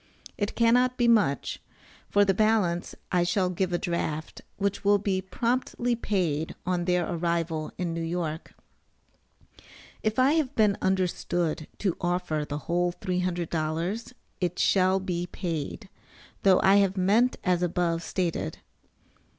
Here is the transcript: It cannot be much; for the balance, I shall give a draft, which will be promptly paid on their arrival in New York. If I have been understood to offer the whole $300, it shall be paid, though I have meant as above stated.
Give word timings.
It 0.35 0.55
cannot 0.55 0.97
be 0.97 1.07
much; 1.07 1.61
for 2.09 2.25
the 2.25 2.33
balance, 2.33 2.95
I 3.11 3.21
shall 3.23 3.51
give 3.51 3.71
a 3.71 3.77
draft, 3.77 4.41
which 4.57 4.83
will 4.83 4.97
be 4.97 5.21
promptly 5.21 5.95
paid 5.95 6.55
on 6.65 6.85
their 6.85 7.07
arrival 7.07 7.71
in 7.77 7.93
New 7.93 8.01
York. 8.01 8.55
If 10.01 10.17
I 10.17 10.31
have 10.33 10.55
been 10.55 10.75
understood 10.81 11.67
to 11.77 11.97
offer 12.01 12.43
the 12.49 12.57
whole 12.65 12.93
$300, 12.93 14.13
it 14.39 14.57
shall 14.57 14.99
be 14.99 15.27
paid, 15.27 15.87
though 16.41 16.59
I 16.63 16.77
have 16.77 16.97
meant 16.97 17.37
as 17.43 17.61
above 17.61 18.01
stated. 18.01 18.57